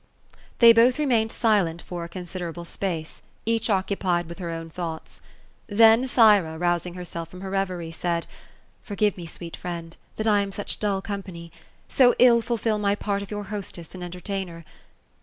They 0.57 0.73
both 0.73 0.97
remained 0.97 1.31
silent 1.31 1.79
for 1.83 2.03
a 2.03 2.09
considerable 2.09 2.65
space; 2.65 3.21
each 3.45 3.69
occupied 3.69 4.27
with 4.29 4.39
her 4.39 4.49
own 4.49 4.71
thoughta. 4.71 5.21
Then, 5.67 6.07
Thyra, 6.07 6.57
rousing 6.57 6.95
herself 6.95 7.29
from 7.29 7.41
her 7.41 7.51
reverie, 7.51 7.91
said, 7.91 8.25
*' 8.55 8.81
Forgive 8.81 9.15
me, 9.15 9.27
sweet 9.27 9.55
friend, 9.55 9.95
that 10.15 10.25
I 10.25 10.39
am 10.39 10.51
such 10.51 10.79
dull 10.79 11.03
company— 11.03 11.51
so 11.97 12.15
ill 12.17 12.41
fulfil 12.41 12.79
my 12.79 12.95
part 12.95 13.21
of 13.21 13.29
your 13.29 13.43
hostess 13.43 13.93
and 13.93 14.03
entertainer. 14.03 14.65